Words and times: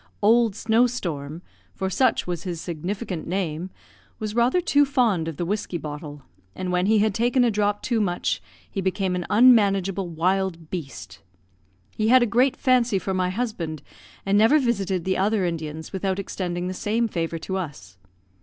Old 0.23 0.55
Snow 0.55 0.87
storm, 0.87 1.43
for 1.75 1.87
such 1.87 2.25
was 2.25 2.41
his 2.41 2.59
significant 2.59 3.27
name, 3.27 3.69
was 4.17 4.33
rather 4.33 4.59
too 4.59 4.83
fond 4.83 5.27
of 5.27 5.37
the 5.37 5.45
whiskey 5.45 5.77
bottle, 5.77 6.23
and 6.55 6.71
when 6.71 6.87
he 6.87 6.97
had 6.97 7.13
taken 7.13 7.43
a 7.43 7.51
drop 7.51 7.83
too 7.83 8.01
much, 8.01 8.41
he 8.67 8.81
became 8.81 9.15
an 9.15 9.27
unmanageable 9.29 10.09
wild 10.09 10.71
beast. 10.71 11.21
He 11.95 12.07
had 12.07 12.23
a 12.23 12.25
great 12.25 12.57
fancy 12.57 12.97
for 12.97 13.13
my 13.13 13.29
husband, 13.29 13.83
and 14.25 14.39
never 14.39 14.57
visited 14.57 15.05
the 15.05 15.17
other 15.17 15.45
Indians 15.45 15.93
without 15.93 16.17
extending 16.17 16.67
the 16.67 16.73
same 16.73 17.07
favour 17.07 17.37
to 17.37 17.57
us. 17.57 17.99